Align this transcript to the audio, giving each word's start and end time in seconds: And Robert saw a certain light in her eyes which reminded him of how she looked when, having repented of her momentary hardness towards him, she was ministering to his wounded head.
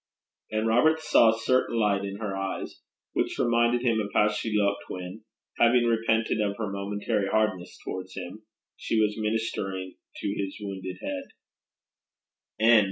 And 0.49 0.65
Robert 0.65 0.99
saw 0.99 1.29
a 1.29 1.37
certain 1.41 1.75
light 1.79 2.03
in 2.03 2.15
her 2.17 2.35
eyes 2.35 2.79
which 3.13 3.37
reminded 3.37 3.83
him 3.83 3.99
of 3.99 4.09
how 4.15 4.29
she 4.29 4.51
looked 4.57 4.89
when, 4.89 5.23
having 5.59 5.83
repented 5.83 6.41
of 6.41 6.57
her 6.57 6.71
momentary 6.71 7.27
hardness 7.29 7.77
towards 7.85 8.15
him, 8.17 8.41
she 8.75 8.99
was 8.99 9.15
ministering 9.15 9.97
to 10.15 10.33
his 10.35 10.57
wounded 10.59 10.97
head. 12.59 12.73